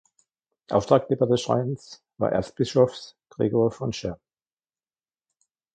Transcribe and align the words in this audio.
Auftraggeber 0.71 1.27
des 1.27 1.41
Schreins 1.41 2.01
war 2.17 2.31
Erzbischofs 2.31 3.15
Gregor 3.29 3.69
von 3.69 3.93
Scherr. 3.93 4.19